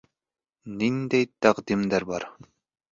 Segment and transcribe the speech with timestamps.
[0.79, 2.29] Ниндәй тәҡдимдәр бар?